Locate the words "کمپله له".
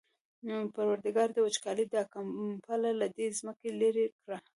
2.13-3.07